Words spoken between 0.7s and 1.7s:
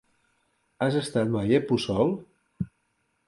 Has estat mai a